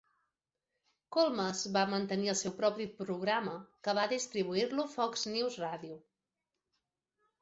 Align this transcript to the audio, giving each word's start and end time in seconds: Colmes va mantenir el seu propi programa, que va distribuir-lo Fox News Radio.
Colmes 1.17 1.59
va 1.75 1.83
mantenir 1.91 2.31
el 2.33 2.39
seu 2.39 2.55
propi 2.63 2.87
programa, 3.03 3.53
que 3.89 3.95
va 3.99 4.07
distribuir-lo 4.17 4.87
Fox 4.95 5.27
News 5.35 5.63
Radio. 5.69 6.01